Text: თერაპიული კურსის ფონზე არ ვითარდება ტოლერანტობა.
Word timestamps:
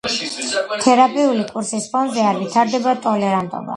თერაპიული 0.85 1.45
კურსის 1.51 1.85
ფონზე 1.93 2.25
არ 2.31 2.41
ვითარდება 2.41 2.97
ტოლერანტობა. 3.05 3.67